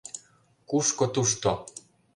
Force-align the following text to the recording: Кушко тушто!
Кушко 0.69 1.05
тушто! 1.13 1.51